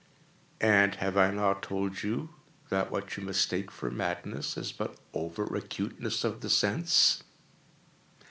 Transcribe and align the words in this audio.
And 0.59 0.95
have 0.95 1.15
I 1.15 1.29
not 1.29 1.61
told 1.61 2.01
you 2.01 2.31
that 2.69 2.89
what 2.89 3.15
you 3.15 3.23
mistake 3.23 3.69
for 3.69 3.91
madness 3.91 4.57
is 4.57 4.71
but 4.71 4.95
over 5.13 5.43
acuteness 5.55 6.23
of 6.23 6.41
the 6.41 6.49
sense? 6.49 7.21